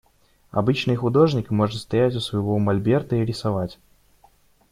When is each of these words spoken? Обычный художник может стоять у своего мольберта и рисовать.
Обычный 0.49 0.95
художник 0.95 1.51
может 1.51 1.79
стоять 1.79 2.15
у 2.15 2.19
своего 2.21 2.57
мольберта 2.57 3.17
и 3.17 3.23
рисовать. 3.23 3.77